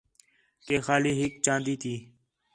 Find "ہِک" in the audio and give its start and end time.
1.19-1.33